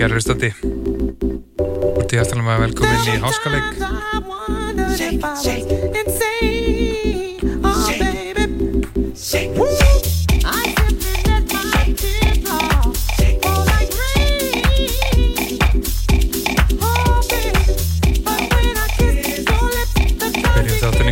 Kjæru 0.00 0.16
hlustandi. 0.16 0.48
Þú 0.56 1.90
ert 2.00 2.12
í 2.14 2.16
hættanlega 2.16 2.46
með 2.46 2.62
velkomin 2.64 3.04
í 3.04 3.20
Háskaleg 3.20 3.64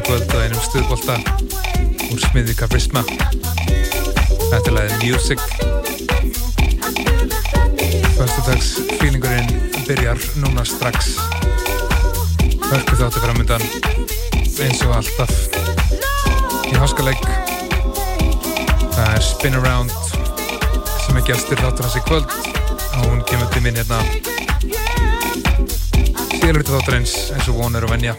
kvölda 0.08 0.40
einum 0.40 0.62
stuðbólta 0.64 1.18
úr 2.08 2.20
smiði 2.22 2.56
Karisma 2.56 3.04
Þetta 4.48 4.64
er 4.64 4.76
læðið 4.78 5.02
Music. 5.04 5.57
strax. 10.78 11.16
Hörku 12.70 12.96
þáttu 12.98 13.22
framöndan 13.22 13.62
eins 14.62 14.82
og 14.86 14.92
alltaf 14.94 15.32
í 16.68 16.74
háskaleik. 16.78 17.24
Það 18.94 19.14
er 19.16 19.24
Spin 19.26 19.56
Around 19.58 19.94
sem 21.02 21.18
er 21.18 21.24
gæstur 21.26 21.58
þáttur 21.58 21.88
hans 21.88 21.98
í 21.98 22.02
kvöld. 22.06 22.30
Og 22.98 23.08
hún 23.08 23.24
kemur 23.26 23.50
til 23.54 23.62
minn 23.64 23.78
hérna. 23.78 23.98
Sérluti 26.38 26.70
þáttur 26.70 26.98
eins 27.00 27.16
eins 27.34 27.50
og 27.50 27.58
vonur 27.58 27.86
og 27.88 27.92
vennja 27.94 28.14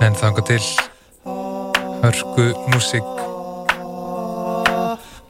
En 0.00 0.14
þanga 0.16 0.46
til 0.48 0.62
Hörku 2.00 2.46
músík. 2.72 3.04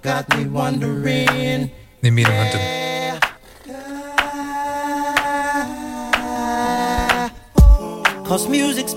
Got 0.04 0.28
me 0.36 0.44
wondering. 0.52 1.66
Í 2.04 2.10
mínum 2.14 2.36
höndum. 2.36 2.79
music's 8.50 8.94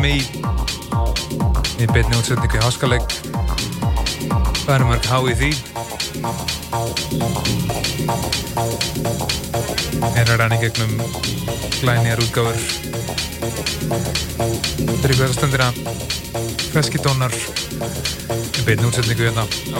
Me 0.00 0.14
í 0.16 1.86
beitni 1.92 2.16
útsetningu 2.16 2.56
í 2.56 2.60
háskaleg 2.62 3.02
það 4.64 4.72
eru 4.74 4.86
mörg 4.88 5.08
há 5.10 5.18
í 5.28 5.34
því. 5.36 5.50
Er 10.16 10.24
að 10.24 10.40
ræna 10.40 10.56
í 10.56 10.62
gegnum 10.62 10.96
glænjar 11.82 12.24
útgáfur. 12.24 12.56
Stundina 15.36 15.68
feskidónar 16.72 17.36
í 17.36 18.64
beitni 18.64 18.88
útsetningu 18.88 19.28
hérna 19.28 19.44
á 19.44 19.78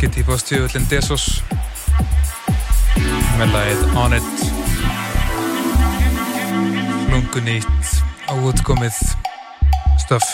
útafmyndraðinn 0.00 0.40
stjöfullin 0.40 0.86
Desos. 0.88 1.24
Með 3.36 3.52
lagið 3.52 3.82
On 4.00 4.16
It. 4.16 4.44
Flungunýtt 7.04 7.98
áutkomið 8.32 9.02
stöf 10.00 10.24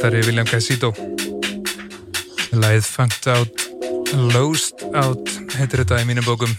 meistari 0.00 0.24
William 0.24 0.46
Casito. 0.46 0.94
Læð 2.52 2.84
Funked 2.84 3.26
Out, 3.28 3.52
Losed 4.32 4.80
Out 4.96 5.28
heitir 5.58 5.82
þetta 5.82 5.98
í 6.00 6.06
mínum 6.08 6.24
bókum. 6.24 6.54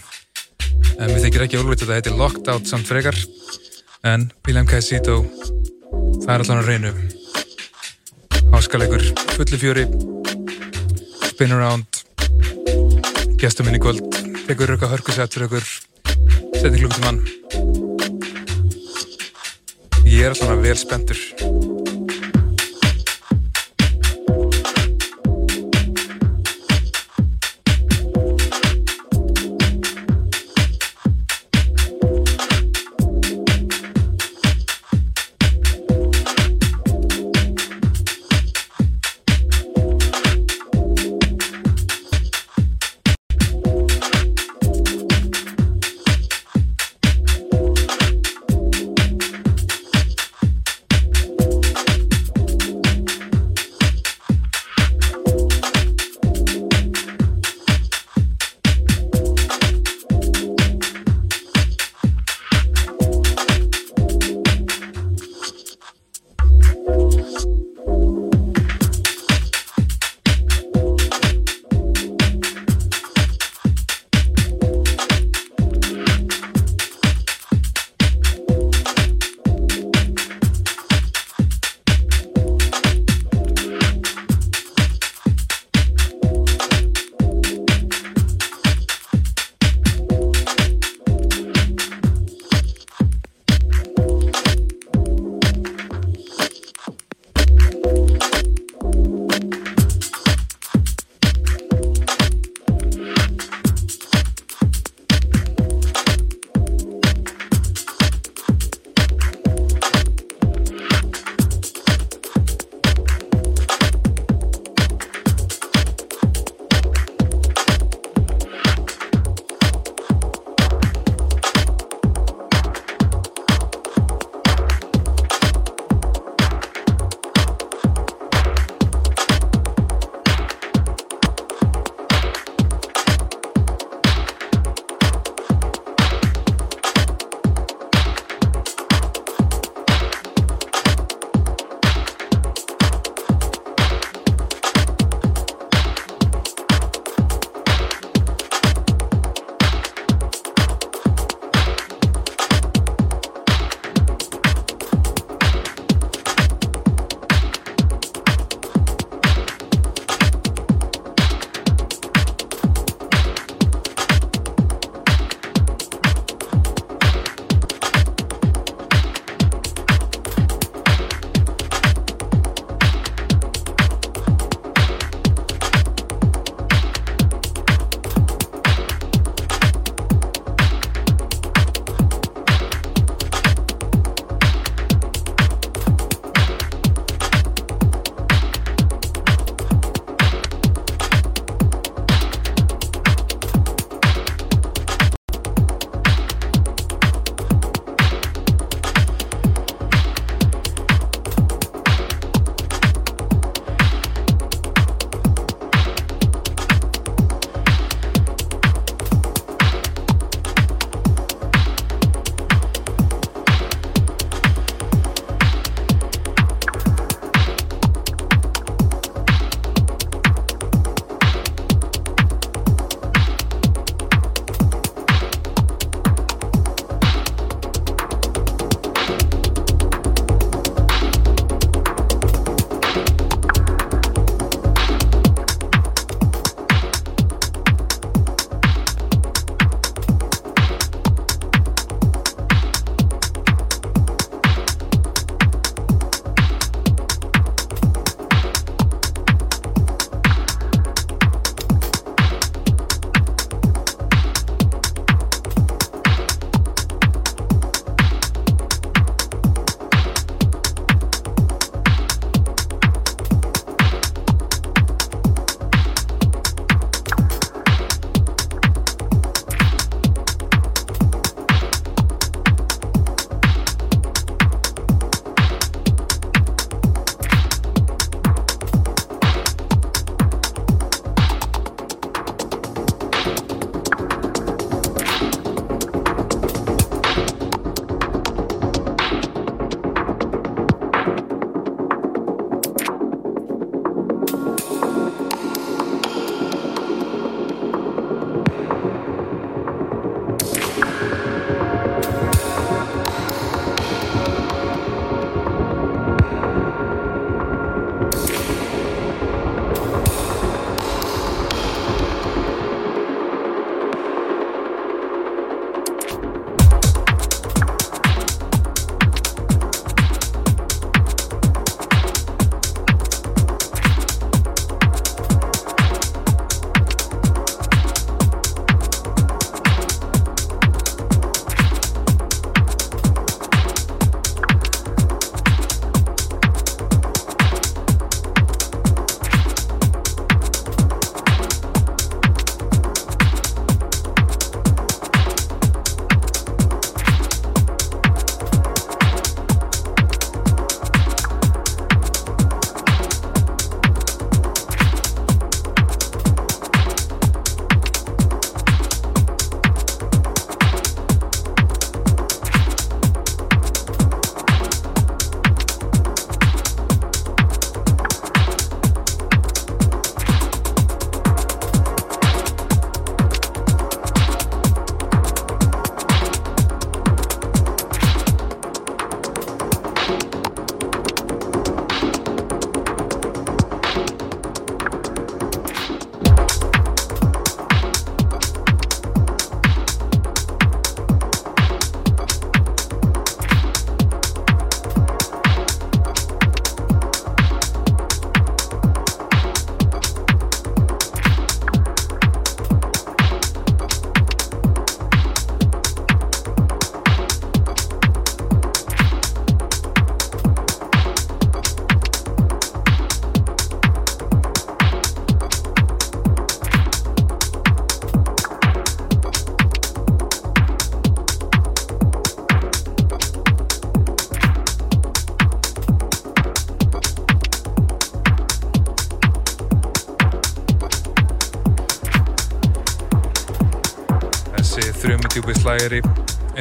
En 0.94 1.10
við 1.10 1.24
þykir 1.24 1.44
ekki 1.48 1.58
ólveit 1.58 1.82
að 1.82 1.88
þetta 1.88 1.96
heitir 1.96 2.14
Locked 2.20 2.50
Out 2.52 2.70
samt 2.70 2.86
frekar. 2.86 3.18
En 4.06 4.28
William 4.46 4.68
Casito, 4.70 5.24
það 6.22 6.30
er 6.36 6.44
allan 6.44 6.62
að 6.62 6.70
reynu. 6.70 6.94
Háskalegur, 8.54 9.08
fulli 9.34 9.58
fjöri, 9.58 9.88
spin 11.32 11.58
around, 11.58 12.02
gestur 13.42 13.66
minni 13.66 13.82
kvöld, 13.82 14.06
tekur 14.46 14.76
ykkur 14.76 14.94
hörkusett 14.94 15.34
fyrir 15.34 15.50
ykkur, 15.50 15.66
setjum 16.60 16.78
klukkutíman. 16.84 17.24
Ég 20.06 20.28
er 20.28 20.36
allan 20.36 20.60
að 20.60 20.68
vel 20.68 20.78
spenntur. 20.78 21.41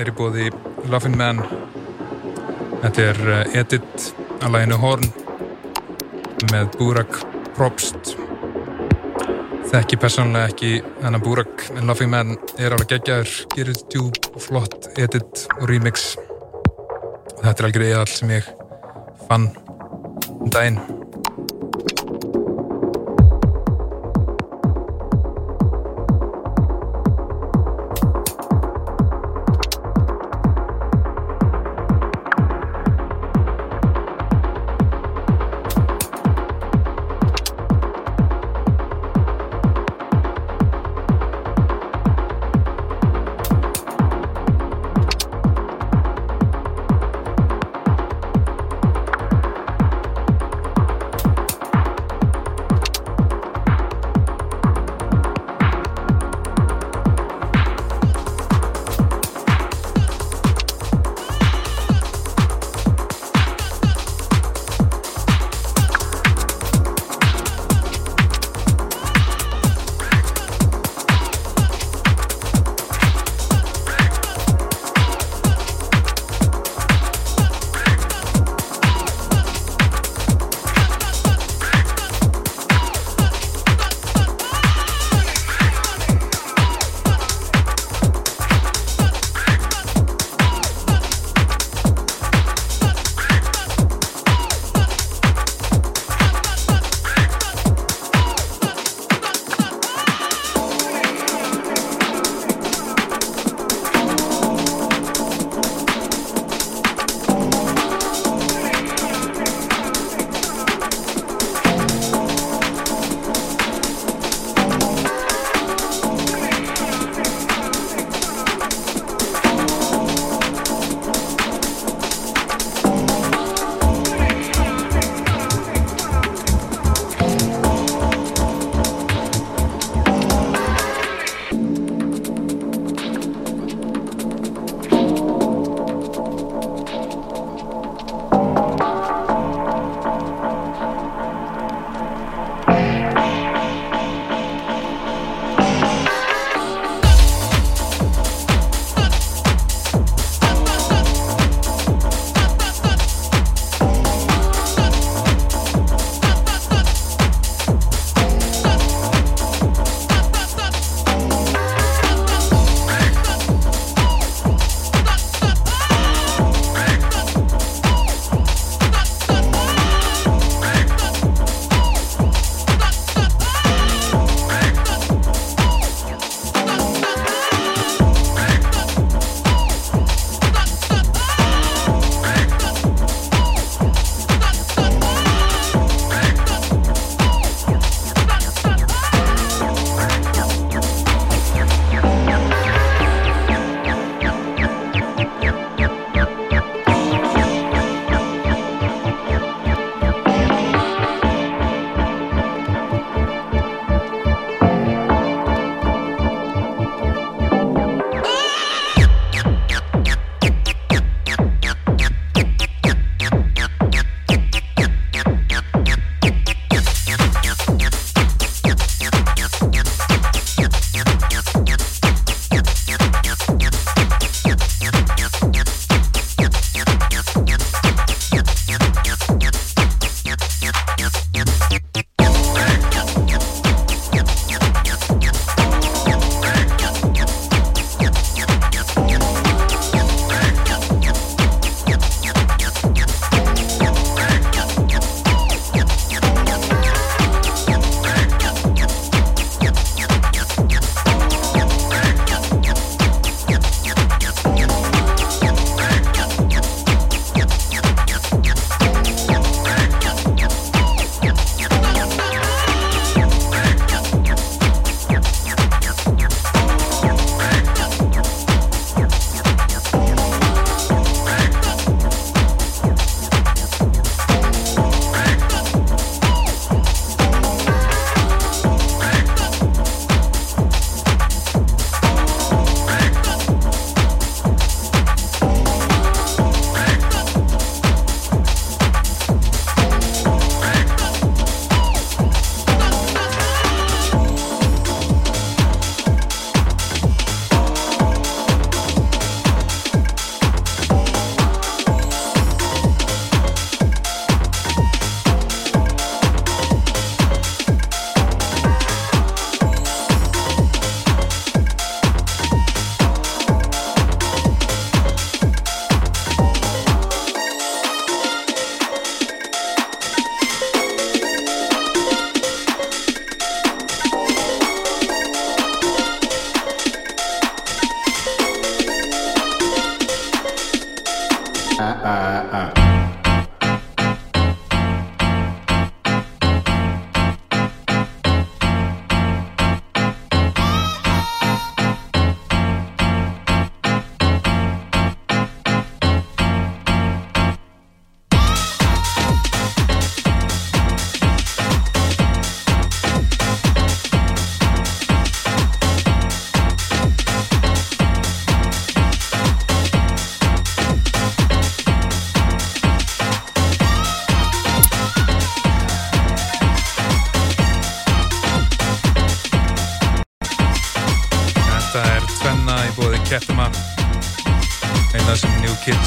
Er 0.01 0.09
í 0.09 0.13
bóði 0.17 0.47
Laughing 0.89 1.17
Man. 1.17 1.41
Þetta 2.81 3.03
er 3.05 3.19
uh, 3.21 3.41
edit 3.59 4.05
að 4.41 4.55
læginu 4.55 4.79
Horn 4.81 5.05
með 6.49 6.71
Burak 6.79 7.19
Probst. 7.57 8.15
Þekki 9.71 9.99
persónulega 10.01 10.49
ekki 10.49 10.71
þennan 11.03 11.23
Burak 11.25 11.67
en 11.75 11.85
Laughing 11.89 12.11
Man 12.11 12.33
er 12.57 12.73
alveg 12.73 12.95
geggjaður 12.95 13.35
gerir 13.53 13.83
djúb 13.93 14.31
og 14.33 14.41
flott 14.47 14.89
edit 14.97 15.45
og 15.59 15.67
remix. 15.71 16.15
Þetta 17.41 17.57
er 17.57 17.69
algjör 17.69 17.87
eðal 17.91 18.07
sem 18.09 18.33
ég 18.39 18.49
fann 19.27 19.51
um 20.41 20.90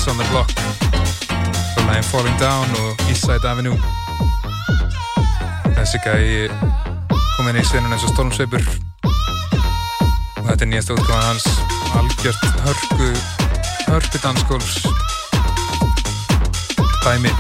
Kids 0.04 0.10
on 0.10 0.24
the 0.24 0.30
Block. 0.30 0.50
Frá 1.74 1.86
lægin 1.86 2.02
Falling 2.02 2.38
Down 2.38 2.68
og 2.80 3.08
Eastside 3.08 3.48
Avenue. 3.48 3.78
Þessi 5.76 5.98
gæi 6.04 6.48
kom 7.36 7.48
inn 7.48 7.60
í 7.60 7.64
senun 7.64 7.92
eins 7.92 8.04
og 8.04 8.12
Stormsveipur. 8.12 8.64
Og 10.40 10.44
þetta 10.50 10.66
er 10.66 10.70
nýjast 10.72 10.92
útgáðan 10.92 11.28
hans. 11.30 11.46
Algjört 11.96 12.44
hörku 12.66 13.08
hörku 13.88 14.22
dansgólfs. 14.24 14.84
Dæmi. 17.04 17.32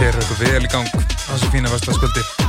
Er 0.00 0.12
eitthvað 0.12 0.44
vel 0.46 0.64
í 0.64 0.72
gang 0.72 0.88
á 0.96 1.32
þessu 1.34 1.52
fína 1.52 1.72
vestlaskvöldi 1.72 2.45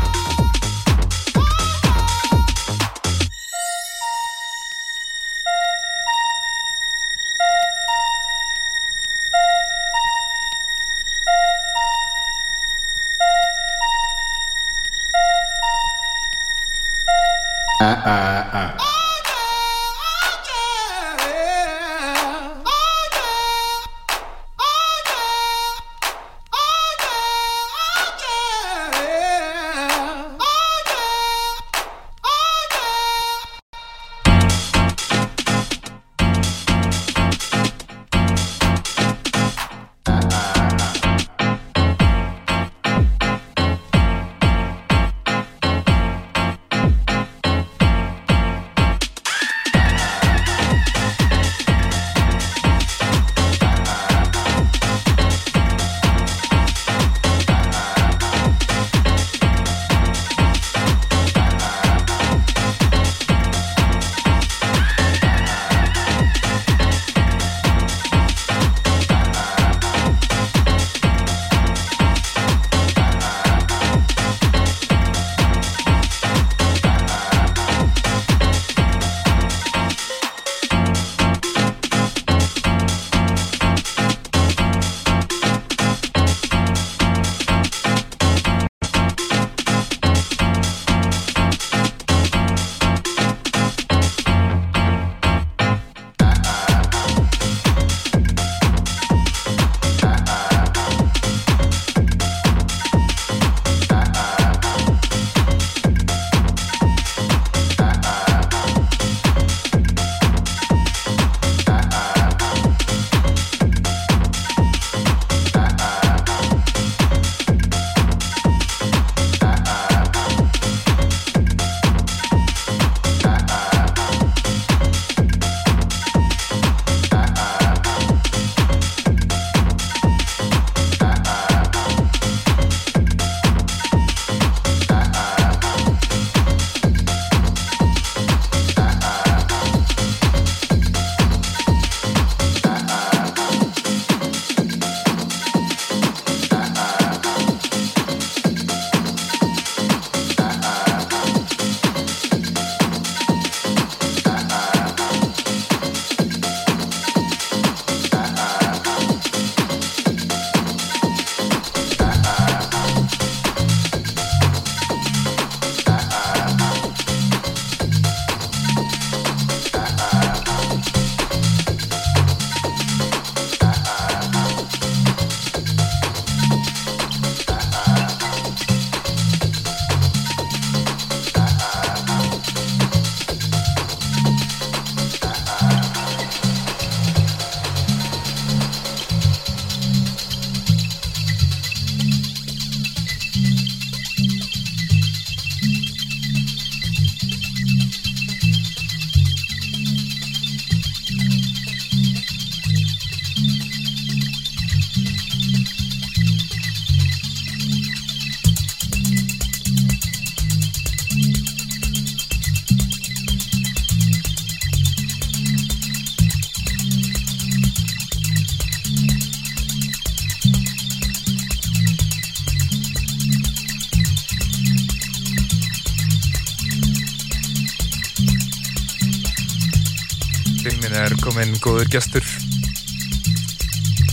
kominn 231.58 231.64
góður 231.64 231.90
gestur 231.90 232.26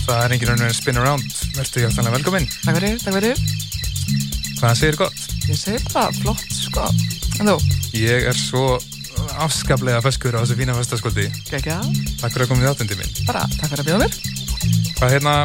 það 0.05 0.19
er 0.23 0.33
enginn 0.35 0.49
raun 0.49 0.61
og 0.61 0.65
verið 0.65 0.77
spin 0.77 0.99
around. 1.01 1.35
Verður 1.55 1.83
hjartanlega 1.83 2.15
velkominn. 2.15 2.45
Takk 2.63 2.77
fyrir, 2.77 2.97
takk 3.01 3.15
fyrir. 3.17 3.41
Hvað 4.59 4.75
segir 4.79 4.97
gott? 4.99 5.23
Ég 5.49 5.57
segir 5.59 5.85
bara 5.91 6.13
flott 6.13 6.43
sko. 6.53 6.85
En 7.41 7.49
þú? 7.49 7.55
Ég 7.97 8.27
er 8.29 8.37
svo 8.37 8.77
afskaplega 9.41 10.01
feskur 10.05 10.37
á 10.37 10.41
þessu 10.43 10.57
fína 10.59 10.75
festaskvöldi. 10.77 11.25
Gekja 11.49 11.79
Takk 12.21 12.35
fyrir 12.35 12.45
að 12.45 12.51
koma 12.51 12.65
í 12.65 12.69
átundi 12.69 12.97
minn 12.99 13.13
Bara 13.27 13.43
takk 13.57 13.73
fyrir 13.73 13.83
að 13.83 13.89
bjóða 13.89 14.01
mér. 14.05 14.17
Hvað 14.99 15.15
hérna, 15.15 15.35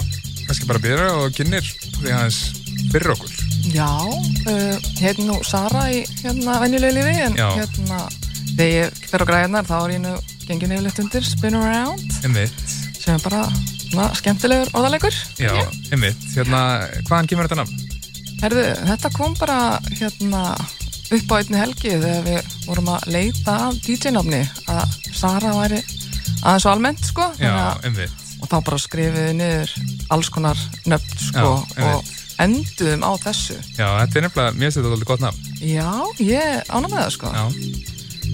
kannski 0.46 0.68
bara 0.70 0.84
byrja 0.84 1.12
og 1.20 1.36
kynir 1.36 1.70
því 1.98 2.14
aðeins 2.16 2.42
fyrir 2.92 3.14
okkur. 3.16 3.38
Já, 3.72 3.90
uh, 4.08 4.90
hérna 5.00 5.30
nú 5.30 5.40
Sara 5.46 5.88
í 5.92 6.04
hérna 6.20 6.60
venjulegu 6.62 7.00
lífi 7.00 7.16
en 7.28 7.40
Já. 7.40 7.48
hérna 7.56 8.04
þegar 8.54 8.76
ég 8.76 9.00
fer 9.10 9.24
á 9.24 9.30
græðinar 9.32 9.68
þá 9.68 9.78
er 9.80 9.96
ég 9.96 10.04
nú 10.04 10.14
gengin 10.50 10.74
yfirleitt 10.76 10.98
undir 11.02 11.24
Spin 11.26 11.56
Around 11.58 12.18
sem 12.20 12.34
er 13.14 13.22
bara 13.24 13.44
svona, 13.54 14.08
skemmtilegur 14.18 14.70
orðalegur 14.76 15.14
já, 15.40 15.54
Emmitt 15.94 16.26
Hérna, 16.34 16.60
hvaðan 17.08 17.30
kemur 17.30 17.48
þetta 17.48 17.62
nafn? 17.62 17.86
Herðu, 18.40 18.66
þetta 18.90 19.10
kom 19.16 19.34
bara 19.40 19.56
hérna 19.98 20.42
upp 21.10 21.32
á 21.32 21.34
einni 21.40 21.58
helgi 21.60 21.90
þegar 21.96 22.22
við 22.28 22.54
vorum 22.68 22.90
að 22.94 23.08
leita 23.16 23.56
að 23.66 23.80
DJ-nafni 23.86 24.42
að 24.70 24.94
Sara 25.16 25.50
væri 25.58 25.80
aðeins 26.44 26.66
og 26.66 26.72
almennt 26.76 27.04
sko 27.08 27.26
Já, 27.40 27.52
einmitt. 27.84 28.14
og 28.40 28.48
þá 28.52 28.56
bara 28.68 28.78
skrifiði 28.80 29.34
niður 29.40 29.74
alls 30.14 30.30
konar 30.32 30.60
nöfn 30.88 31.20
sko 31.26 31.50
Já, 31.50 31.76
einmitt. 31.76 31.84
og 31.90 32.16
enduðum 32.40 33.04
á 33.04 33.12
þessu 33.26 33.58
Já, 33.76 33.88
þetta 34.00 34.20
er 34.20 34.26
nefnilega, 34.28 34.54
mér 34.56 34.70
finnst 34.70 34.78
þetta 34.80 34.92
alveg 34.94 35.10
gott 35.10 35.24
nafn. 35.26 35.50
Já, 35.60 35.90
ég 36.24 36.70
ána 36.72 36.88
með 36.88 37.02
það 37.02 37.10
sko 37.18 37.34
Já, 37.36 37.44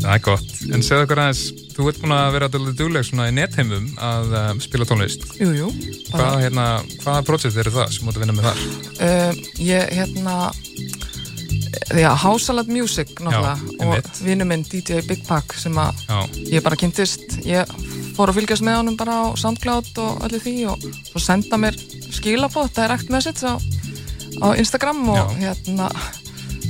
það 0.07 0.15
er 0.17 0.23
gott. 0.25 0.53
En 0.73 0.85
segðu 0.87 1.07
okkur 1.07 1.21
aðeins, 1.25 1.43
þú 1.77 1.89
ert 1.91 2.01
búin 2.03 2.15
að 2.17 2.29
vera 2.37 2.49
alveg 2.53 2.79
dugleg 2.79 3.07
svona 3.09 3.29
í 3.29 3.35
netheimum 3.37 3.89
að 4.07 4.37
um, 4.41 4.61
spila 4.65 4.87
tónlist. 4.89 5.27
Jú, 5.41 5.51
jú 5.59 5.71
Hvaða, 6.13 6.39
hérna, 6.45 6.67
hvaða 7.03 7.25
projekt 7.27 7.59
eru 7.61 7.75
það 7.75 7.93
sem 7.97 8.07
mútu 8.09 8.21
að 8.21 8.27
vinna 8.27 8.37
með 8.39 8.49
þar? 8.49 8.65
um, 9.11 9.41
Ég, 9.67 9.93
hérna 9.99 10.37
Já, 11.97 12.09
House 12.17 12.47
Salad 12.47 12.71
Music 12.73 13.11
náttúrulega 13.21 13.57
Já, 13.77 13.87
og 13.87 14.23
vinnu 14.25 14.47
minn 14.49 14.63
DJ 14.65 15.03
Big 15.07 15.23
Pack 15.27 15.53
sem 15.61 15.75
að 15.79 15.99
Já, 16.09 16.19
ég 16.55 16.65
bara 16.65 16.79
kynntist 16.79 17.37
ég 17.47 17.69
fór 18.17 18.33
að 18.33 18.39
fylgjast 18.41 18.65
með 18.65 18.79
honum 18.81 18.97
bara 18.99 19.19
á 19.21 19.25
Soundcloud 19.39 19.91
og 20.03 20.23
öllu 20.27 20.41
því 20.41 20.55
og 20.73 20.87
svo 21.11 21.21
senda 21.23 21.59
mér 21.61 21.77
skilabót, 22.17 22.73
direct 22.79 23.11
message 23.13 23.45
á, 23.45 23.55
á 24.41 24.47
Instagram 24.57 25.03
og 25.13 25.35
hérna 25.43 25.91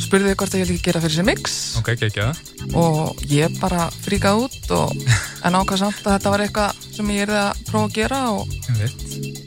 spurði 0.02 0.34
hvort 0.36 0.54
að 0.54 0.62
ég 0.62 0.68
vilja 0.70 0.84
gera 0.86 1.00
fyrir 1.02 1.16
sér 1.16 1.26
mix. 1.28 1.54
Ok, 1.80 1.90
ekki 1.94 2.08
ekki 2.08 2.24
það. 2.24 2.40
og 2.76 3.22
ég 3.30 3.56
bara 3.60 3.86
fríkaði 4.04 4.46
út 4.46 4.74
og 4.76 4.92
en 5.46 5.58
ákvað 5.58 5.82
samt 5.84 6.02
að 6.04 6.16
þetta 6.16 6.32
var 6.34 6.44
eitthvað 6.44 6.84
sem 6.96 7.10
ég 7.14 7.26
erði 7.26 7.40
að 7.42 7.62
prófa 7.70 7.86
að 7.86 7.96
gera 7.96 8.20
og, 8.32 8.54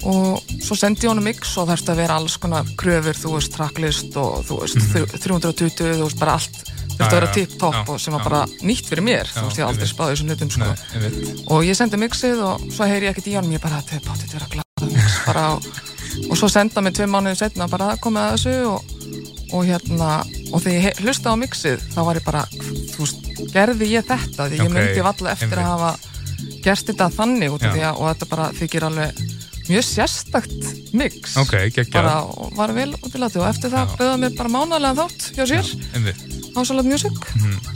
og 0.09 0.51
svo 0.65 0.77
sendi 0.79 1.07
ég 1.07 1.13
honum 1.13 1.27
mix 1.29 1.55
og 1.59 1.69
þarfst 1.69 1.93
að 1.93 2.01
vera 2.03 2.19
alls 2.19 2.37
konar 2.41 2.69
kröfur, 2.79 3.17
þú 3.17 3.35
veist, 3.37 3.53
tracklist 3.55 4.19
og 4.19 4.43
þú 4.47 4.61
veist, 4.63 4.79
mm 4.79 5.17
320, 5.19 5.95
þú 5.99 6.05
veist, 6.05 6.19
bara 6.21 6.37
allt. 6.39 6.61
Þurfti 6.99 7.05
að 7.05 7.15
vera 7.15 7.31
tip-top 7.31 7.91
og 7.93 7.99
sem 8.03 8.15
var 8.15 8.25
bara 8.25 8.39
nýtt 8.67 8.89
fyrir 8.91 9.05
mér, 9.07 9.29
þú 9.31 9.39
Já, 9.39 9.45
veist, 9.47 9.59
ég 9.61 9.67
aldrei 9.69 9.87
spáði 9.87 10.15
þessum 10.17 10.33
hlutum, 10.33 10.49
sko. 10.51 10.71
Og 11.55 11.63
ég 11.63 11.77
sendi 11.79 11.99
mixið 12.01 12.41
og 12.43 12.65
svo 12.75 12.89
heyri 12.91 13.07
ég 13.07 13.13
ekkert 13.15 13.29
í 13.31 13.37
honum 13.39 13.55
ég 13.55 13.63
bara, 13.63 13.79
þetta 13.79 13.95
er 14.01 14.07
báttið 14.09 14.35
vera 14.35 14.49
glada 14.51 14.69
mix 15.09 15.15
bara 15.25 15.45
á, 15.47 15.51
og 16.29 16.35
svo 16.39 16.49
senda 16.51 16.83
mér 16.83 16.95
tvei 16.95 17.07
mánuði 17.11 17.39
setna 17.39 17.67
bara 17.71 17.93
komið 18.03 18.25
að 18.25 18.35
þessu 18.35 18.55
og, 18.69 18.93
og 19.51 19.65
hérna, 19.65 20.09
og 20.53 20.61
þegar 20.63 20.85
ég 20.89 21.01
hlusta 21.03 21.33
á 21.33 21.35
mixið 21.41 21.83
þá 21.95 21.99
var 22.05 22.19
ég 22.19 22.25
bara, 22.25 22.43
þú 22.93 22.99
veist 23.03 23.29
gerði 23.53 23.89
ég 23.95 24.05
þetta, 24.09 24.47
því 24.49 24.59
ég 24.59 24.65
Ok, 24.67 24.73
myndi 24.77 25.03
valla 25.09 25.31
eftir 25.33 25.49
einmitt. 25.49 25.59
að 25.59 25.73
hafa 25.73 25.91
gert 26.63 26.85
þetta 26.91 27.09
þannig 27.17 27.53
út 27.55 27.63
af 27.63 27.73
því 27.75 27.83
að, 27.89 27.99
og 27.99 28.09
þetta 28.13 28.29
bara 28.29 28.49
þykir 28.59 28.85
alveg 28.89 29.21
mjög 29.69 29.83
sérstakt 29.85 30.93
mix. 30.97 31.35
Ok, 31.37 31.51
geggjað. 31.75 31.91
bara, 31.93 32.13
var 32.57 32.71
vel 32.73 32.89
út 32.97 33.13
í 33.15 33.19
lati 33.21 33.37
og 33.37 33.45
eftir 33.49 33.69
það 33.69 33.91
bauða 33.99 34.15
mér 34.23 34.35
bara 34.37 34.49
mánalega 34.49 35.03
þátt 35.03 35.27
hjá 35.37 35.45
sér, 35.45 35.69
Einmitt. 35.93 36.23
Hásalat 36.55 36.85
Music. 36.89 37.13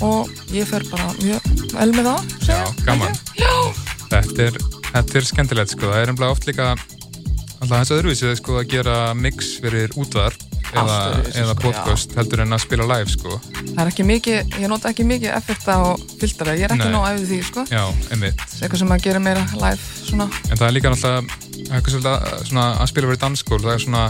Og 0.02 0.30
ég 0.52 0.66
fer 0.68 0.82
bara 0.90 1.12
mjög 1.22 1.46
vel 1.76 1.92
með 1.94 2.08
það 2.10 2.24
Mhm. 2.24 2.40
Já, 2.40 2.48
segja, 2.48 2.74
gaman. 2.86 3.14
Já, 3.38 3.54
Þetta 4.14 4.44
er, 4.48 4.58
þetta 4.94 5.16
er 5.18 5.22
skemmtilegt 5.26 5.70
sko, 5.72 5.86
það 5.90 6.02
er 6.04 6.10
ennblega 6.12 6.32
oft 6.32 6.46
líka 6.46 6.66
alltaf 7.62 7.92
og 7.92 7.98
öðruvísið 7.98 8.36
sko 8.38 8.58
að 8.60 8.68
gera 8.70 9.14
mix 9.14 9.54
fyrir 9.62 9.90
útvar 9.98 10.34
eða, 10.74 10.98
eða 11.34 11.54
sko, 11.54 11.62
podcast 11.64 12.16
heldur 12.18 12.44
en 12.44 12.56
að 12.58 12.64
spila 12.66 12.88
live 12.94 13.10
sko. 13.14 13.40
það 13.74 13.82
er 13.84 13.92
ekki 13.94 14.06
mikið, 14.10 14.56
ég 14.64 14.72
nota 14.72 14.90
ekki 14.94 15.06
mikið 15.10 15.36
effekta 15.38 15.78
og 15.88 16.04
filtera, 16.22 16.56
ég 16.58 16.68
er 16.70 16.76
ekki 16.78 16.90
nóg 16.94 17.08
æfið 17.12 17.28
því, 17.34 17.40
sko 17.50 17.66
Já, 17.72 17.84
einmitt. 18.12 18.42
það 18.42 18.58
er 18.60 18.66
eitthvað 18.68 18.84
sem 18.84 18.96
að 18.98 19.04
gera 19.08 19.20
meira 19.20 19.46
live, 19.54 19.92
svona 20.10 20.30
En 20.50 20.58
það 20.58 20.68
er 20.68 20.76
líka 20.78 20.94
náttúrulega 20.94 21.42
eitthvað 21.74 21.94
svolítið 21.94 22.48
svona, 22.50 22.66
að 22.84 22.92
spila 22.92 23.08
fyrir 23.12 23.22
dansskól, 23.24 23.62
það 23.64 23.74
er 23.78 23.84
svona 23.86 24.04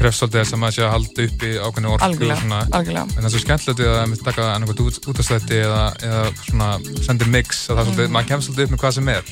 krefst 0.00 0.22
svolítið 0.22 0.40
þess 0.40 0.54
að 0.56 0.60
maður 0.62 0.74
sé 0.78 0.82
að 0.86 0.92
halda 0.94 1.24
uppi 1.28 1.48
ákveðinu 1.60 1.90
orku 1.92 2.04
algjörlega, 2.06 2.40
svona. 2.40 2.60
algjörlega 2.72 3.02
En 3.04 3.20
það 3.20 3.26
er 3.28 3.34
svo 3.34 3.42
skemmtilegt 3.44 3.80
að 3.84 4.14
við 4.14 4.22
taka 4.24 4.46
út, 4.80 4.98
útastætti 5.12 5.58
eða, 5.60 5.82
eða 6.08 6.22
svona 6.46 6.68
sendir 7.04 7.28
mix 7.28 7.60
að 7.68 7.76
það 7.76 7.80
er 7.82 7.90
svolítið, 7.90 8.06
Mhm. 8.08 8.14
maður 8.16 8.28
kemst 8.30 8.48
svolítið 8.48 8.64
upp 8.64 8.70
með 8.74 8.80
hvað 8.80 8.94
sem 8.96 9.08
er. 9.08 9.24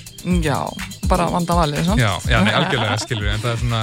já, 0.45 0.59
bara 1.09 1.27
vanda 1.33 1.55
valið, 1.57 1.85
svona 1.89 1.97
Já, 1.99 2.13
já, 2.29 2.39
nei, 2.45 2.53
algjörlega 2.59 2.99
skilur 3.01 3.29
en 3.33 3.41
það 3.41 3.53
er 3.53 3.61
svona, 3.65 3.83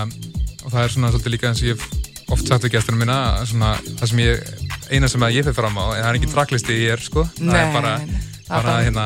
og 0.65 0.71
það 0.71 0.83
er 0.85 0.89
svona 0.93 1.11
svolítið 1.11 1.33
líka 1.33 1.47
eins 1.49 1.61
og 1.61 1.67
ég 1.73 2.04
oft 2.33 2.47
sagt 2.47 2.65
við 2.65 2.77
gestunum 2.77 3.03
mína, 3.03 3.17
svona, 3.49 3.73
það 3.99 4.11
sem 4.11 4.23
ég, 4.23 4.47
eina 4.93 5.09
sem 5.11 5.27
ég 5.29 5.45
fyrir 5.45 5.57
fram 5.57 5.77
á, 5.77 5.85
það 5.93 6.07
er 6.09 6.19
ekki 6.19 6.31
tracklisti 6.31 6.79
er, 6.89 7.03
sko, 7.03 7.27
Nei, 7.41 7.59
er 7.59 7.75
bara, 7.75 7.93
nei, 8.01 8.23
það 8.47 8.55
er 8.55 8.55
bara 8.55 8.63
bara 8.65 8.79
hérna, 8.87 9.05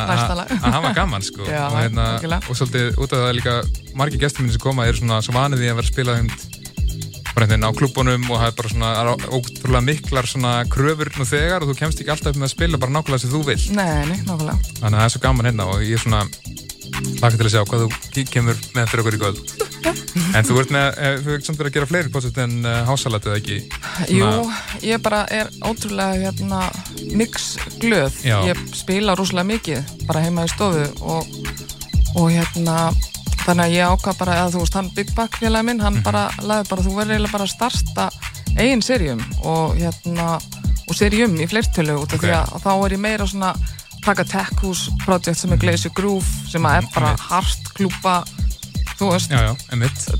að 0.59 0.77
hafa 0.77 0.93
gaman, 0.97 1.25
sko, 1.25 1.43
Já, 1.51 1.65
og 1.67 1.77
hérna, 1.81 2.07
og 2.39 2.59
svolítið 2.59 2.95
út 2.95 3.11
af 3.11 3.23
það 3.23 3.27
er 3.31 3.37
líka, 3.41 3.57
margir 3.99 4.23
gestur 4.23 4.45
mínu 4.45 4.55
sem 4.55 4.63
koma 4.63 4.87
eru 4.87 5.01
svona 5.01 5.19
svo 5.25 5.35
vanið 5.35 5.63
því 5.63 5.71
að 5.73 5.79
vera 5.81 5.87
að 5.87 5.93
spila 5.93 6.17
hund 6.21 6.49
bara 7.29 7.45
einhvern 7.45 7.61
veginn 7.61 7.67
á 7.69 7.77
klubunum 7.77 8.25
og 8.33 8.39
það 8.41 8.49
er 8.49 8.55
bara 8.57 8.71
svona, 8.73 8.89
er 8.99 9.33
ótrúlega 9.37 9.83
miklar 9.85 10.27
svona 10.27 10.53
kröfur 10.71 11.11
nú 11.15 11.27
þegar 11.29 11.63
og 11.63 11.71
þú 11.71 11.75
kemst 11.77 12.01
ekki 12.01 12.11
alltaf 12.13 12.33
upp 12.33 12.39
með 12.41 12.49
að 12.49 12.55
spila 12.55 12.79
bara 12.81 12.95
nákvæmlega 12.95 13.23
sem 13.23 13.31
þú 13.31 13.43
vill 13.47 13.61
nei, 13.77 13.85
nei, 14.09 14.17
nákvæmlega. 14.25 14.73
Þannig 14.79 14.89
að 14.89 14.97
það 14.97 15.05
er 15.05 15.13
svo 15.13 15.21
gaman 15.23 15.49
hérna 15.49 15.67
og 15.69 15.85
ég 15.85 15.95
er 15.95 16.03
svona 16.03 16.23
hlaka 17.19 17.37
til 17.39 17.47
að 17.47 17.53
sjá 17.53 17.61
hvað 17.69 17.83
þú 17.85 18.23
kemur 18.33 18.61
með 18.75 18.89
fyrir 18.91 19.03
okkur 19.03 19.17
í 19.17 19.21
góð. 19.23 19.41
En 20.35 20.45
þú 20.45 20.57
ert 20.61 20.71
með, 20.73 20.87
eh, 20.99 21.15
þú 21.23 21.33
ert 21.35 21.45
samt 21.47 21.59
verið 21.59 21.69
að 21.69 21.75
gera 21.77 21.87
fleiri 21.89 22.11
pósit 22.13 22.37
en 22.41 22.55
uh, 22.65 22.79
hásalat 22.85 23.25
eða 23.29 23.37
ekki? 23.39 23.57
Jú, 24.13 24.27
ég 24.85 25.01
bara 25.05 25.21
er 25.33 25.49
ótrúlega 25.65 26.17
hérna, 26.27 26.59
mix 27.17 27.55
glöð 27.81 28.17
Já. 28.25 28.39
ég 28.49 28.59
spila 28.75 29.15
rosalega 29.17 29.47
mikið 29.53 29.93
bara 30.09 30.23
heima 30.25 30.45
í 30.45 30.51
stofu 30.51 30.83
og, 31.05 31.29
og 32.19 32.27
hérna 32.33 32.75
þannig 33.45 33.63
að 33.65 33.75
ég 33.77 33.93
ákvað 33.95 34.19
bara 34.19 34.37
að 34.43 34.57
þú 34.57 34.63
veist 34.65 34.77
hann 34.77 34.91
Big 34.97 35.13
Back 35.17 35.39
félagi 35.41 35.69
minn, 35.69 35.81
hann 35.85 36.01
bara 36.05 36.27
laði 36.41 36.69
bara 36.69 36.85
þú 36.85 36.95
verður 36.97 37.15
eiginlega 37.15 37.37
bara 37.37 37.47
að 37.47 37.53
starta 37.55 38.09
eigin 38.59 38.85
serjum 38.85 39.21
og 39.47 39.77
hérna 39.79 40.31
og 40.89 40.97
serjum 40.97 41.37
í 41.39 41.47
fleirtölu 41.49 41.99
út 42.01 42.13
af 42.13 42.19
Ok. 42.19 42.25
því 42.27 42.35
að 42.35 42.55
þá 42.65 42.71
er 42.75 42.97
ég 42.97 43.03
meira 43.05 43.29
svona 43.29 43.53
taka 44.09 44.25
Tech 44.25 44.51
House 44.63 44.89
project 45.05 45.37
sem 45.37 45.53
er 45.53 45.61
Glacier 45.61 45.93
Groove 45.93 46.25
sem 46.49 46.65
er 46.65 46.87
bara 46.95 47.13
hart 47.29 47.71
klúpa 47.77 48.19
þú 48.99 49.13
veist, 49.13 49.31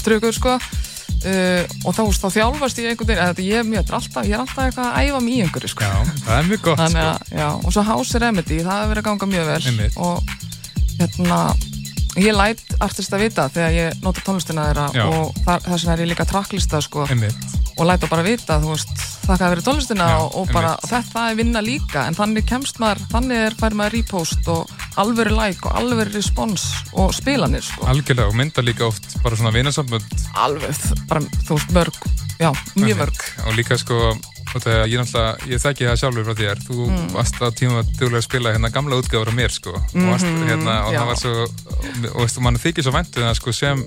tryggur 0.06 0.36
sko. 0.36 0.60
Uh, 1.20 1.66
og 1.84 1.92
þá, 1.98 2.04
þá 2.16 2.28
þjálfast 2.32 2.78
ég 2.80 2.94
einhvern 2.94 3.10
veginn 3.10 3.24
ég 3.44 3.66
ég 4.30 4.38
er 4.38 4.44
alltaf 4.46 4.62
eitthvað 4.70 4.86
að 4.88 5.10
æfa 5.10 5.20
mig 5.26 5.34
í 5.36 5.42
einhverju 5.44 5.72
sko. 5.74 5.84
Já, 5.84 6.14
það 6.24 6.36
er 6.38 6.48
mjög 6.48 6.62
gott, 6.68 6.80
Þannig 6.80 7.10
sko. 7.10 7.40
já, 7.42 7.48
og 7.58 7.76
svo 7.76 7.84
House 7.90 8.22
Remedy, 8.24 8.60
það 8.64 8.78
hefur 8.78 8.94
verið 8.94 9.02
að 9.02 9.10
ganga 9.10 9.30
mjög 9.34 9.50
vel. 9.50 9.60
Einmitt. 9.74 9.98
og 10.00 10.16
hérna 11.02 11.42
ég 12.24 12.36
læt 12.36 12.62
artist 12.84 13.14
að 13.14 13.24
vita 13.26 13.48
þegar 13.54 13.76
ég 13.76 14.04
nota 14.04 14.24
tónlistina 14.26 14.66
Já. 14.66 14.70
þeirra 14.70 15.08
og 15.10 15.40
þar, 15.46 15.64
þess 15.66 15.84
vegna 15.84 15.94
er 15.96 16.04
ég 16.04 16.10
líka 16.12 16.26
tracklista 16.30 16.82
sko. 16.84 17.06
Einmitt. 17.10 17.58
og 17.80 17.88
læta 17.88 18.10
bara 18.12 18.24
vita, 18.26 18.58
þú 18.60 18.74
veist, 18.74 18.90
þakka 19.24 19.46
að 19.46 19.54
vera 19.54 19.64
tónlistina 19.64 20.08
Já, 20.10 20.16
og, 20.20 20.34
og 20.42 20.50
bara, 20.52 20.74
einmitt. 20.76 20.90
þetta 20.92 21.26
er 21.30 21.38
vinna 21.40 21.62
líka. 21.64 22.06
En 22.10 22.18
þannig 22.18 22.48
kemst 22.50 22.82
maður, 22.84 23.06
þannig 23.14 23.44
er 23.46 23.56
fær 23.62 23.78
maður 23.80 23.96
repost 23.96 24.50
og 24.52 24.74
alvöru 25.00 25.36
like 25.38 25.64
og 25.70 25.78
alvöru 25.80 26.12
respons 26.14 26.66
og 26.94 27.14
spilanir 27.16 27.64
sko. 27.64 27.88
Algjörlega 27.88 28.28
og 28.28 28.36
mynda 28.36 28.66
líka 28.66 28.90
oft 28.90 29.16
bara 29.24 29.40
svona 29.40 29.54
vinasambönd. 29.56 30.28
Alveg, 30.36 30.76
bara, 31.08 31.24
þú 31.48 31.56
veist, 31.56 31.72
mörg. 31.78 32.02
Já, 32.40 32.52
mjög 32.76 33.00
mörg. 33.06 33.24
Og 33.48 33.56
líka 33.56 33.78
sko 33.80 34.12
þegar 34.58 34.88
ég 34.90 35.00
náttúrulega, 35.04 35.50
ég 35.54 35.62
þekki 35.64 35.88
það 35.90 36.00
sjálfur 36.02 36.26
frá 36.30 36.36
þér 36.42 36.64
þú 36.66 36.78
Mm. 36.90 37.10
varst 37.14 37.38
á 37.42 37.48
tíma 37.54 37.80
að 37.84 37.92
duglega 38.00 38.22
að 38.24 38.28
spila 38.30 38.54
hérna 38.56 38.72
gamla 38.74 38.98
útgáður 39.02 39.30
á 39.30 39.34
mér 39.40 39.52
sko 39.54 39.74
og, 39.78 39.84
varst, 39.94 40.26
Mhm, 40.26 40.48
hérna, 40.50 40.76
og 40.88 40.94
já. 40.94 41.00
það 41.00 41.08
var 41.12 41.20
svo 41.22 41.34
og, 41.44 42.22
veistu, 42.24 42.42
mann 42.42 42.58
þykir 42.58 42.84
svo 42.88 42.92
væntu 42.98 43.22
það 43.22 43.36
sko 43.38 43.52
sem 43.54 43.84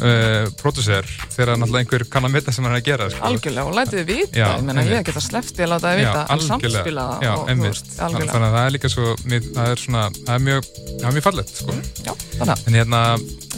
uh, 0.00 0.46
pródusser 0.60 1.04
þegar 1.34 1.58
náttúrulega 1.60 1.82
einhver 1.84 2.04
kann 2.10 2.24
að 2.28 2.32
metta 2.36 2.52
sem 2.54 2.64
hann 2.64 2.74
er 2.76 2.80
að 2.80 2.86
gera 2.88 3.08
sko. 3.10 3.20
algjörlega 3.26 3.66
og 3.66 3.74
lætið 3.76 3.98
þið 4.00 4.06
vita, 4.10 4.38
Já, 4.38 4.46
ég 4.46 4.68
einmitt. 4.70 4.90
ég 4.94 5.04
geta 5.10 5.20
sleppt 5.24 5.56
ég 5.60 5.66
að 5.66 5.72
láta 5.74 5.90
þið 5.90 6.00
vita, 6.00 6.22
en 6.30 6.44
samspila 6.46 7.04
það 7.10 7.24
já, 7.26 7.34
einmitt, 7.50 7.70
veist, 7.74 7.90
þannig 7.98 8.30
að 8.30 8.54
það 8.54 8.66
er 8.66 8.74
líka 8.76 8.88
svo 8.94 9.16
mér, 9.26 9.42
það 9.58 9.70
er 9.74 9.82
svona, 9.84 10.04
það 10.24 10.34
er 10.34 10.44
mjög 10.48 10.70
það 11.00 11.08
er 11.10 11.16
mjög 11.18 11.26
fallegt, 11.28 11.54
sko 11.60 11.72
já, 12.06 12.12
þannig 12.38 12.54
að 12.54 12.66
en 12.70 12.78
hérna, 12.80 13.02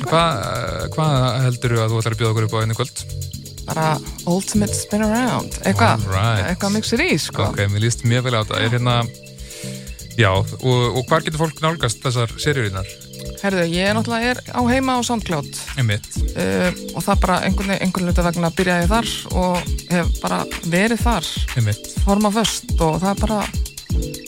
hvað 0.09 0.31
hva 0.97 1.07
heldur 1.47 1.77
þú 1.77 1.83
að 1.85 1.93
þú 1.93 2.01
ætlar 2.03 2.17
að 2.17 2.21
bjóða 2.23 2.33
okkur 2.33 2.49
upp 2.49 2.57
á 2.57 2.63
einu 2.63 2.75
kvöld? 2.81 3.05
Bara 3.69 3.93
ultimate 4.27 4.75
spin 4.77 5.07
around. 5.07 5.61
Eitthvað, 5.63 6.07
Alright. 6.09 6.49
eitthvað 6.51 6.77
mixir 6.79 7.05
í 7.05 7.13
sko. 7.21 7.51
ok, 7.53 7.65
mér 7.73 7.87
líst 7.87 8.07
mjög 8.09 8.29
vel 8.29 8.37
á 8.37 8.41
þetta. 8.43 8.61
Er 8.63 8.77
hérna, 8.77 8.99
já 10.19 10.31
og, 10.35 10.53
og 10.63 11.03
hvar 11.09 11.25
getur 11.25 11.45
fólk 11.47 11.65
nálgast 11.65 12.05
þessar 12.05 12.37
seríurinnar? 12.37 12.91
herðu, 13.43 13.65
ég 13.73 13.89
er 13.89 13.97
náttúrulega 13.97 14.33
er 14.33 14.41
á 14.55 14.61
heima 14.71 14.97
á 14.99 15.01
SoundCloud. 15.07 15.51
Uh, 15.79 16.71
og 16.95 17.03
það 17.05 17.21
bara 17.25 17.41
einhvern 17.47 17.75
einhvern 17.77 18.09
hluta 18.11 18.25
vegna 18.27 18.53
byrjaði 18.55 18.89
þar 18.93 19.11
og 19.43 19.73
hef 19.91 20.15
bara 20.23 20.41
verið 20.71 21.03
þar. 21.03 21.31
Forma 22.07 22.33
föst 22.35 22.75
og 22.79 23.01
það 23.03 23.11
er 23.13 23.21
bara 23.23 23.43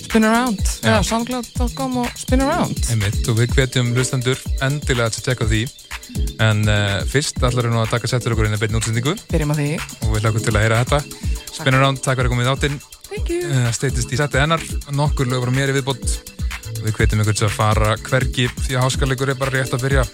spin 0.05 0.29
around, 0.29 0.61
eða 0.85 1.01
soundcloud.com 1.09 1.97
og 2.03 2.19
spin 2.21 2.45
around. 2.45 2.85
Einmitt 2.93 3.31
og 3.31 3.39
við 3.41 3.55
hvetjum 3.57 3.95
hlustendur 3.97 4.41
endilega 4.63 5.11
að 5.11 5.23
tjekka 5.25 5.49
því 5.51 5.65
en 6.45 6.63
uh, 6.69 7.01
fyrst 7.11 7.41
ætlar 7.41 7.69
við 7.69 7.75
nú 7.75 7.81
að 7.83 7.93
taka 7.95 8.11
settur 8.11 8.35
okkur 8.35 8.49
inn 8.49 8.57
í 8.57 8.61
beinni 8.61 8.81
útsendingu. 8.81 9.17
Byrjum 9.31 9.55
að 9.55 9.63
því, 9.63 9.71
og 10.01 10.15
við 10.15 10.27
hlakum 10.27 10.45
til 10.47 10.55
að 10.55 10.65
heyra 10.67 10.83
þetta. 10.85 11.01
Spin 11.55 11.79
Around, 11.79 12.03
takk 12.05 12.21
fyrir 12.21 12.31
að 12.31 12.35
koma 12.35 12.47
í 12.47 12.49
þáttinn. 12.51 12.79
Thank 13.11 13.35
you. 13.35 13.43
Uh, 13.51 13.69
steytist 13.77 14.15
í 14.15 14.21
setti 14.21 14.43
hennar. 14.43 14.65
Nokkur 14.95 15.31
lögur 15.31 15.51
frá 15.51 15.59
mér 15.59 15.75
í 15.75 15.79
viðbót. 15.79 16.07
Við 16.85 16.97
hvetjum 16.99 17.23
ykkur 17.25 17.39
til 17.39 17.49
að 17.49 17.57
fara 17.59 17.95
hvergi 18.03 18.49
því 18.65 18.79
að 18.79 18.89
háskalegur 18.89 19.33
er 19.33 19.39
bara 19.41 19.57
rétt 19.59 19.77
að 19.77 19.87
byrja 19.89 20.05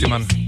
dem 0.00 0.39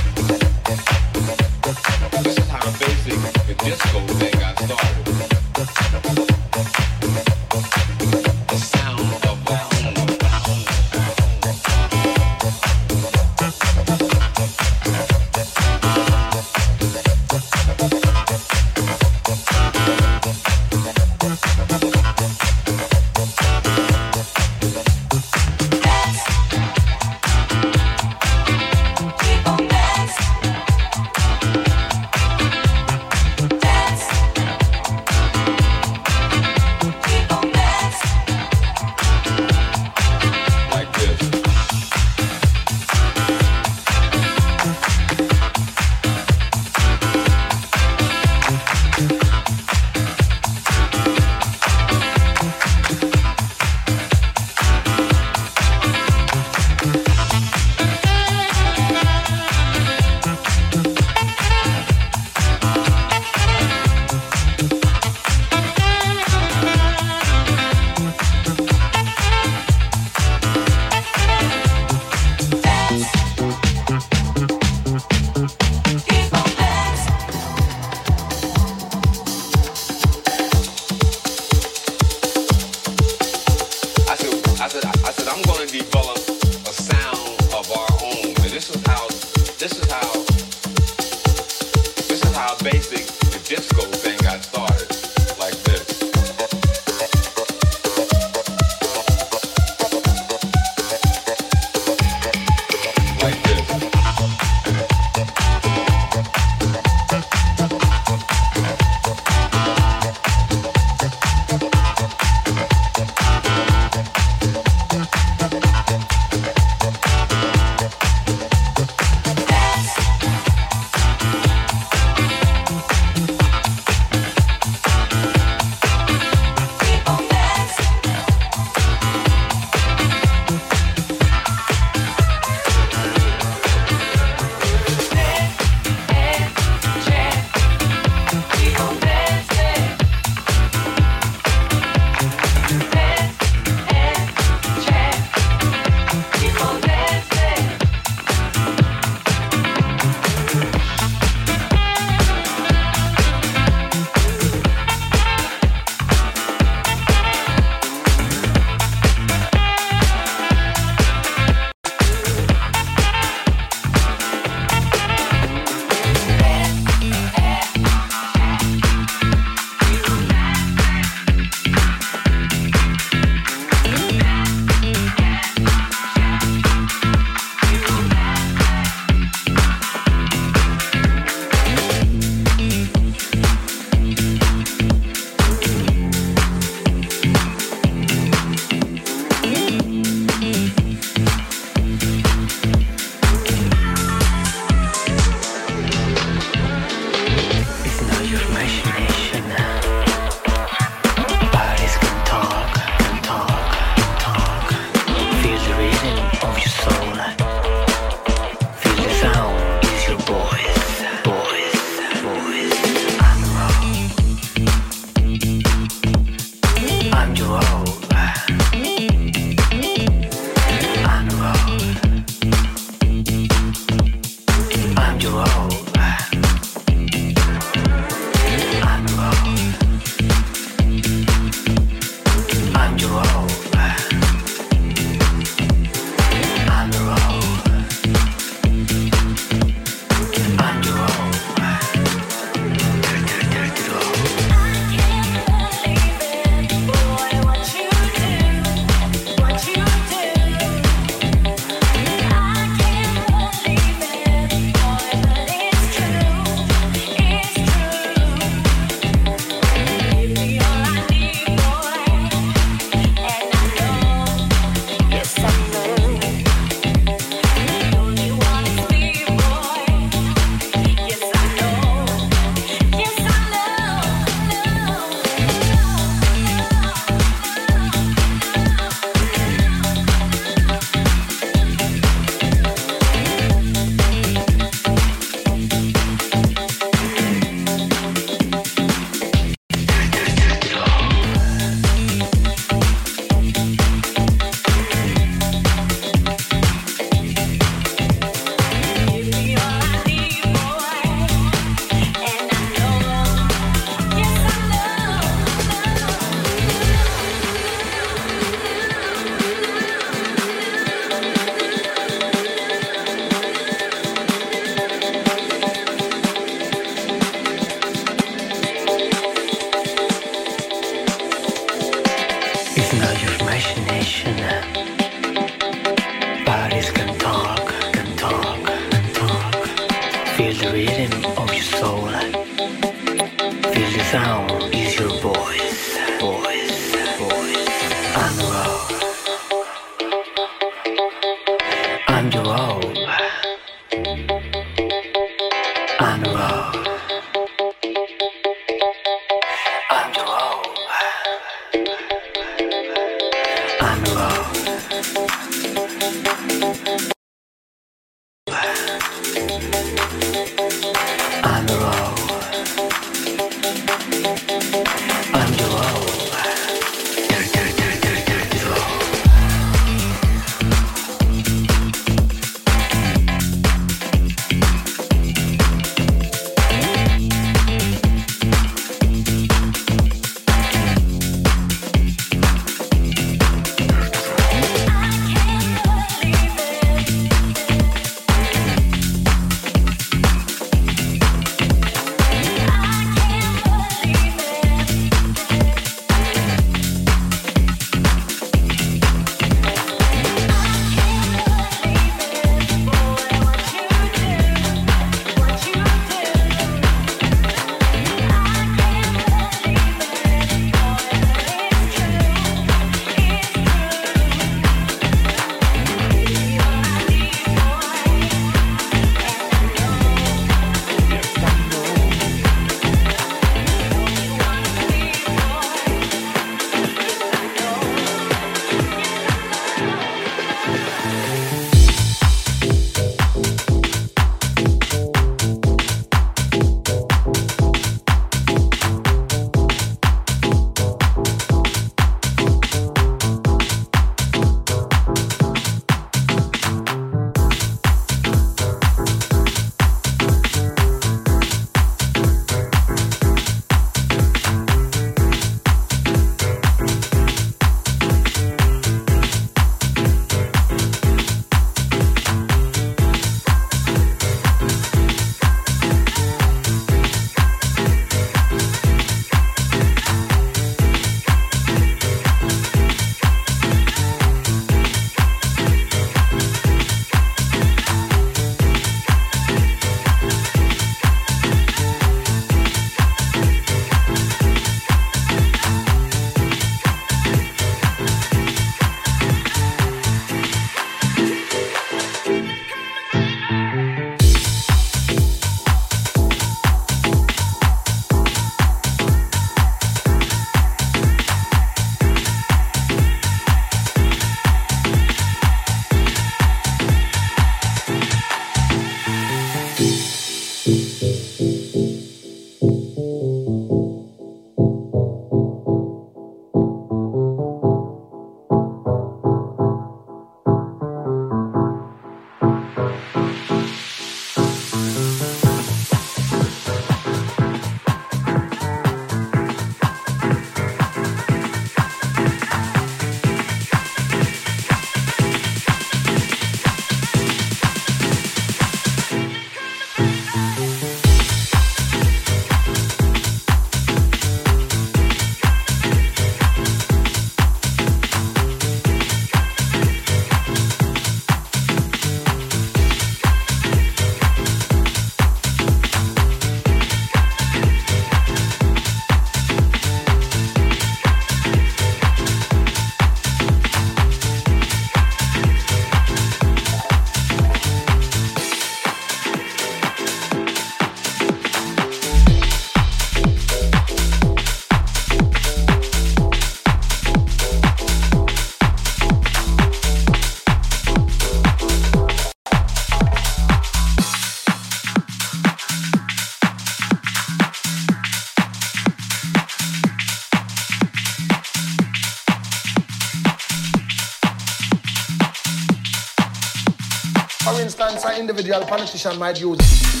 individual 598.21 598.61
politician 598.65 599.17
might 599.17 599.39
use 599.41 600.00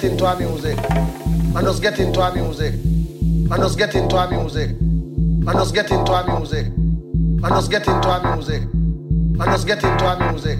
get 0.00 0.12
into 0.12 0.24
our 0.24 0.36
music. 0.36 0.78
And 0.88 1.62
just 1.62 1.82
get 1.82 1.98
into 1.98 2.20
our 2.20 2.34
music. 2.34 2.74
And 2.74 3.56
just 3.56 3.76
get 3.76 3.94
into 3.94 4.16
our 4.16 4.30
music. 4.30 4.70
And 4.70 5.52
just 5.52 5.74
get 5.74 5.90
into 5.90 6.12
our 6.12 6.38
music. 6.38 6.66
And 6.66 7.42
just 7.42 7.70
get 7.70 7.86
into 7.86 8.08
our 8.08 8.36
music. 8.36 8.62
And 8.62 9.44
just 9.44 9.66
get 9.66 9.84
into 9.84 10.04
our 10.04 10.32
music. 10.32 10.58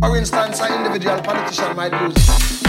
For 0.00 0.16
instance, 0.16 0.60
an 0.60 0.84
individual 0.84 1.20
politician 1.20 1.76
might 1.76 1.92
use 2.02 2.59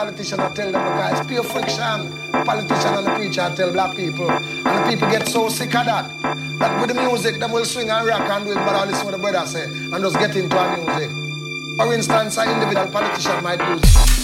politician 0.00 0.40
I 0.40 0.48
tell 0.54 0.72
them, 0.72 0.82
guys, 0.96 1.26
pure 1.26 1.42
friction. 1.42 1.98
Politician 2.32 2.94
and 2.94 3.06
the 3.06 3.14
preacher 3.16 3.42
I 3.42 3.54
tell 3.54 3.70
black 3.70 3.94
people. 3.94 4.30
And 4.30 4.64
the 4.64 4.90
people 4.90 5.10
get 5.10 5.28
so 5.28 5.50
sick 5.50 5.74
of 5.74 5.84
that. 5.84 6.10
That 6.58 6.80
with 6.80 6.94
the 6.94 7.02
music, 7.02 7.38
them 7.38 7.52
will 7.52 7.66
swing 7.66 7.90
and 7.90 8.06
rock 8.06 8.22
and 8.22 8.46
do 8.46 8.52
it, 8.52 8.54
but 8.54 8.74
I 8.74 8.86
listen 8.86 9.04
what 9.04 9.12
the 9.12 9.18
brother 9.18 9.46
say. 9.46 9.64
And 9.64 10.00
just 10.00 10.18
get 10.18 10.34
into 10.34 10.56
our 10.56 10.76
music. 10.76 11.10
For 11.76 11.92
instance, 11.92 12.38
an 12.38 12.48
individual 12.48 12.90
politician 12.90 13.42
might 13.42 13.60
use 13.60 14.19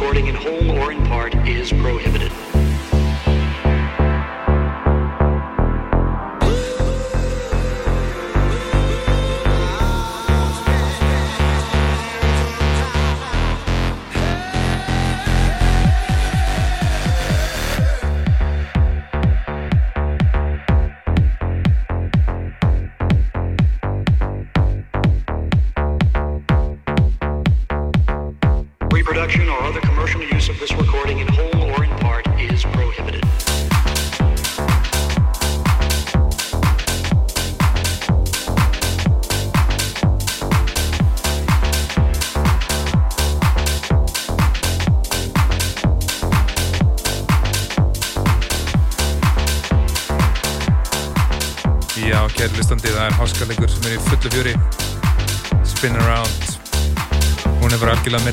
recording 0.00 0.28
and 0.28 0.38
hold. 0.38 0.59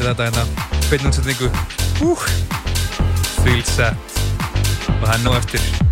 heyrið 0.07 0.21
þetta 0.21 0.27
hérna, 0.27 0.43
beinuðsendingu, 0.91 1.49
úh, 2.07 2.27
þvíl 3.41 3.65
sett 3.67 4.21
og 4.93 5.03
það 5.03 5.13
er 5.17 5.21
nú 5.25 5.35
eftir. 5.35 5.86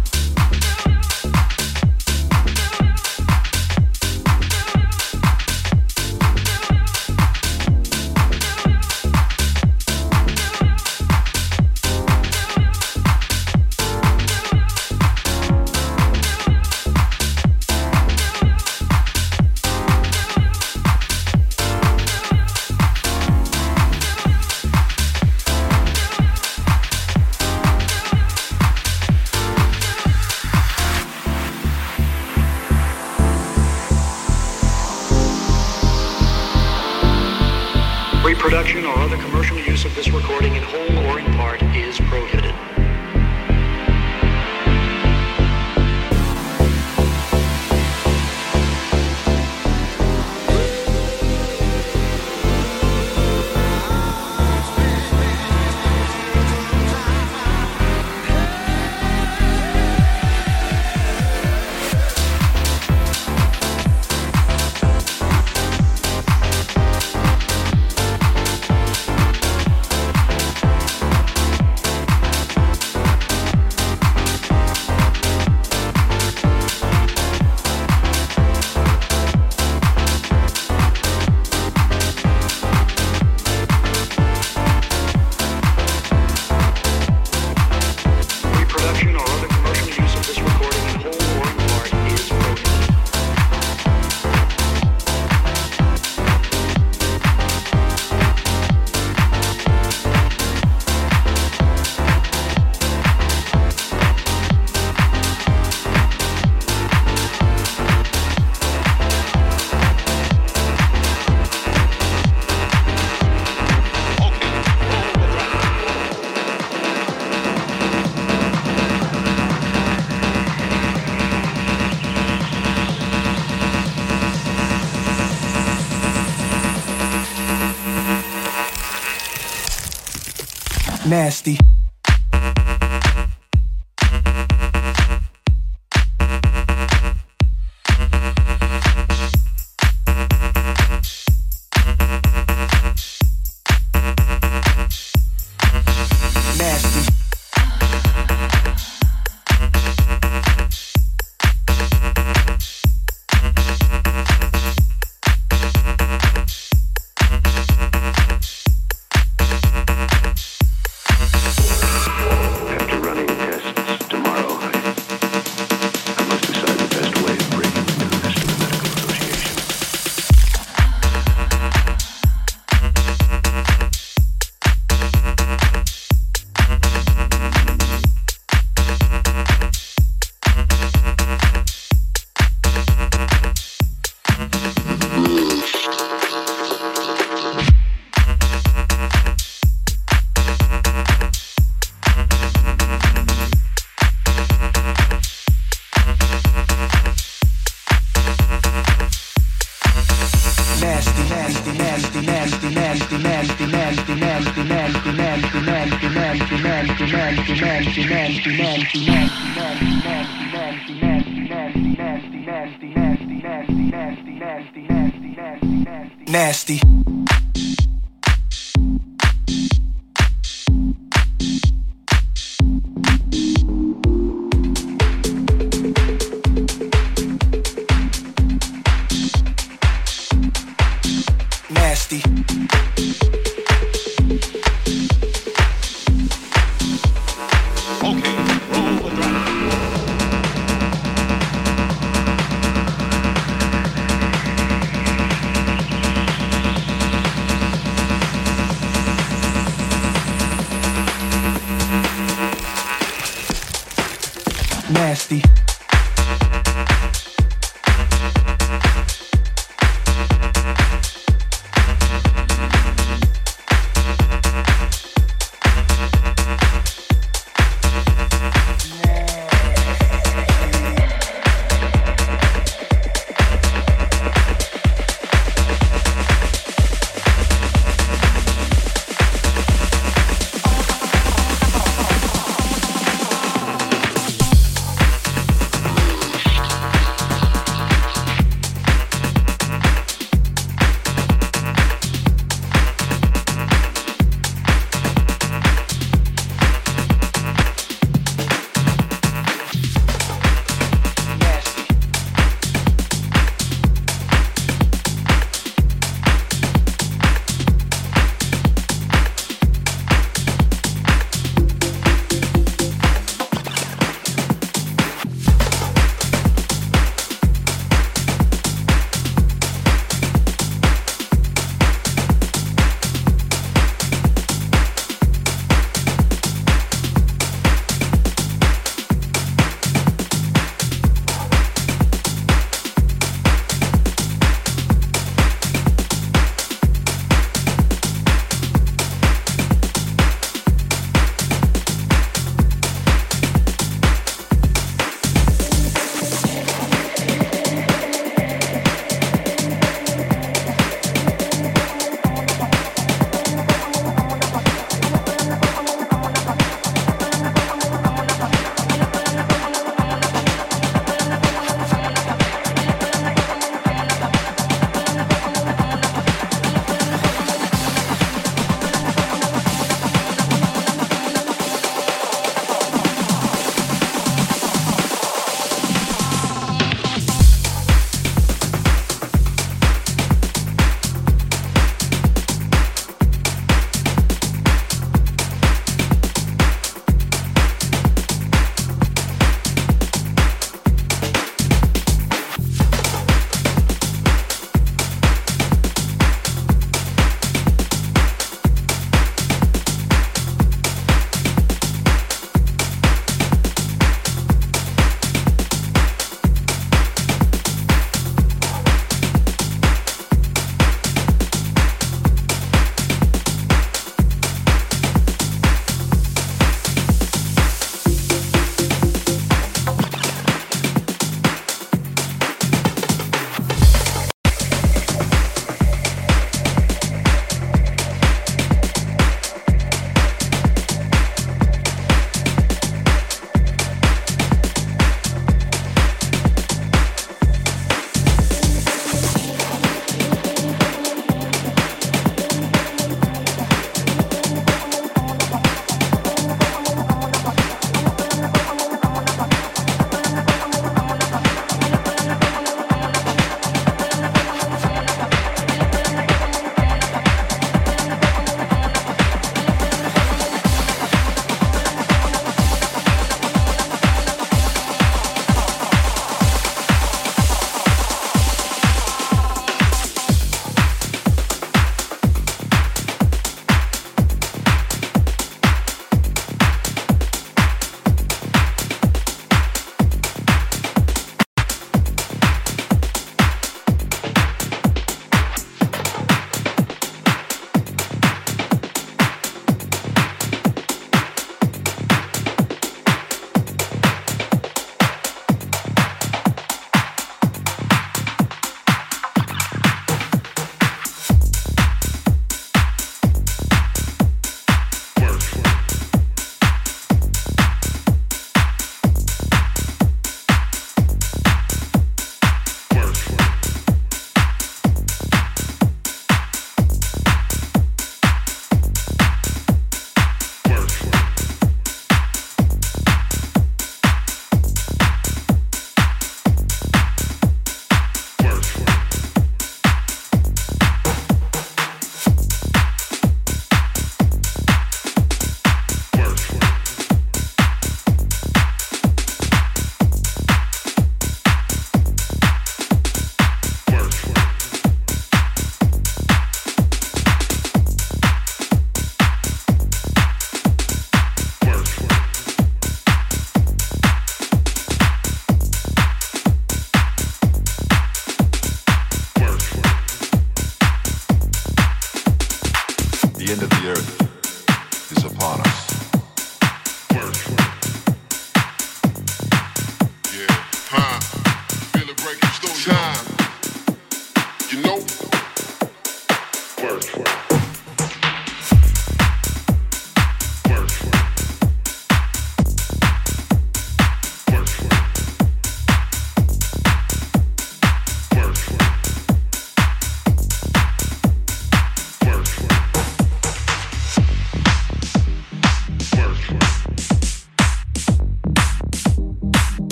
nasty. 131.05 131.57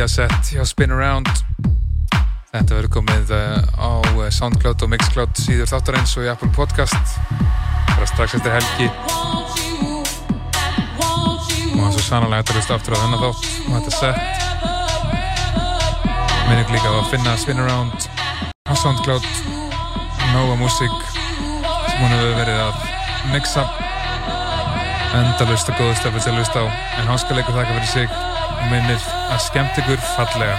geggjasett 0.00 0.56
hjá 0.56 0.64
Spin 0.64 0.94
Around. 0.96 1.28
Þetta 2.54 2.72
verður 2.72 2.88
komið 2.94 3.32
eh, 3.36 3.60
á 3.76 4.00
eh, 4.00 4.30
Soundcloud 4.32 4.80
og 4.80 4.88
Mixcloud 4.94 5.36
síður 5.36 5.68
þáttarins 5.68 6.16
og 6.16 6.24
í 6.24 6.30
Apple 6.32 6.48
Podcast. 6.56 7.18
Bara 7.90 8.08
strax 8.08 8.32
eftir 8.38 8.54
helgi. 8.54 8.88
Og 11.68 11.74
það 11.74 11.84
er 11.84 11.92
svo 11.98 12.04
sannlega 12.06 12.40
hægt 12.40 12.48
að 12.48 12.56
hlusta 12.56 12.78
aftur 12.78 12.96
á 12.96 13.02
þennan 13.02 13.20
þátt. 13.26 13.44
Og 13.60 13.76
þetta 13.76 13.92
sett. 13.98 14.24
Minnum 16.48 16.72
líka 16.72 16.88
að 16.94 17.12
finna 17.12 17.36
Spin 17.44 17.60
Around 17.60 18.08
á 18.72 18.72
Soundcloud. 18.80 19.28
Nóga 20.32 20.56
músík 20.64 20.96
sem 21.12 22.00
hún 22.00 22.16
hefur 22.16 22.40
verið 22.40 22.64
að 22.70 22.74
mixa. 23.36 23.68
Endalust 25.12 25.68
og 25.68 25.76
góðu 25.76 25.92
stefn 26.00 26.24
til 26.24 26.32
að 26.32 26.40
hlusta 26.40 26.64
á. 26.64 26.66
En 26.96 27.12
háskalega 27.12 27.52
þakka 27.52 27.76
fyrir 27.76 27.92
sig 27.98 28.29
minnir 28.70 29.02
að 29.30 29.40
skemmt 29.48 29.78
ykkur 29.82 30.02
fallega 30.14 30.56